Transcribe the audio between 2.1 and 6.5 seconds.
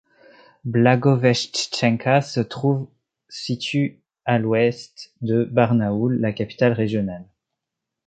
se trouve situe à à l'ouest de Barnaoul, la